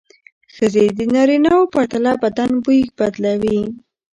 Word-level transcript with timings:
ښځې 0.55 0.85
د 0.97 0.99
نارینه 1.13 1.51
وو 1.57 1.71
پرتله 1.73 2.11
بدن 2.23 2.49
بوی 2.63 2.81
بدلوي. 2.97 3.59